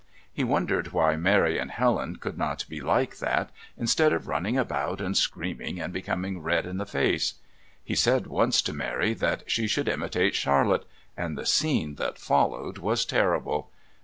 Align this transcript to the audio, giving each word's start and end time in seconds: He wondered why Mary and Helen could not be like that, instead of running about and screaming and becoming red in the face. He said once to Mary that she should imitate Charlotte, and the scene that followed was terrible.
He 0.33 0.43
wondered 0.43 0.93
why 0.93 1.15
Mary 1.15 1.59
and 1.59 1.69
Helen 1.69 2.15
could 2.15 2.35
not 2.35 2.65
be 2.67 2.81
like 2.81 3.19
that, 3.19 3.51
instead 3.77 4.11
of 4.13 4.27
running 4.27 4.57
about 4.57 4.99
and 4.99 5.15
screaming 5.15 5.79
and 5.79 5.93
becoming 5.93 6.41
red 6.41 6.65
in 6.65 6.77
the 6.77 6.87
face. 6.87 7.35
He 7.83 7.93
said 7.93 8.25
once 8.25 8.63
to 8.63 8.73
Mary 8.73 9.13
that 9.13 9.43
she 9.51 9.67
should 9.67 9.87
imitate 9.87 10.33
Charlotte, 10.33 10.87
and 11.15 11.37
the 11.37 11.45
scene 11.45 11.97
that 11.97 12.17
followed 12.17 12.79
was 12.79 13.05
terrible. 13.05 13.69